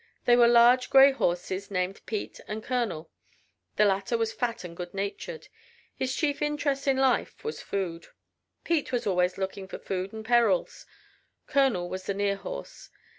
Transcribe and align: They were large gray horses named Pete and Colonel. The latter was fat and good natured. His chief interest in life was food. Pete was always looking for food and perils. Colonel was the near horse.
They 0.25 0.35
were 0.35 0.47
large 0.47 0.89
gray 0.89 1.11
horses 1.11 1.69
named 1.69 2.03
Pete 2.07 2.39
and 2.47 2.63
Colonel. 2.63 3.11
The 3.75 3.85
latter 3.85 4.17
was 4.17 4.33
fat 4.33 4.63
and 4.63 4.75
good 4.75 4.95
natured. 4.95 5.47
His 5.95 6.15
chief 6.15 6.41
interest 6.41 6.87
in 6.87 6.97
life 6.97 7.43
was 7.43 7.61
food. 7.61 8.07
Pete 8.63 8.91
was 8.91 9.05
always 9.05 9.37
looking 9.37 9.67
for 9.67 9.77
food 9.77 10.11
and 10.11 10.25
perils. 10.25 10.87
Colonel 11.45 11.87
was 11.87 12.05
the 12.07 12.15
near 12.15 12.37
horse. 12.37 12.89